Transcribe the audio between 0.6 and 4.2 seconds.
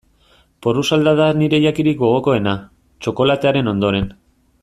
Porrusalda da nire jakirik gogokoena, txokolatearen ondoren.